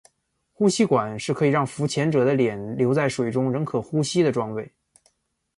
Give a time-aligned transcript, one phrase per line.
[0.51, 4.73] 呼吸管是可让浮潜者的脸留在水中仍可呼吸的装备。